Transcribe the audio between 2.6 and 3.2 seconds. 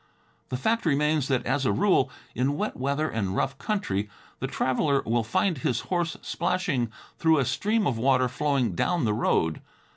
weather